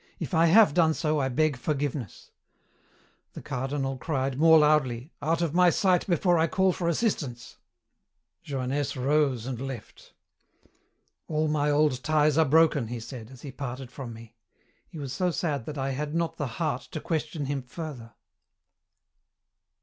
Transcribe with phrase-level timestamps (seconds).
[0.19, 2.31] If I have done so, I beg forgiveness.'
[3.33, 7.57] "The Cardinal cried more loudly, 'Out of my sight before I call for assistance!'
[8.43, 10.13] "Johannès rose and left.
[11.27, 14.33] "'All my old ties are broken,' he said, as he parted from me.
[14.87, 18.13] He was so sad that I had not the heart to question him further."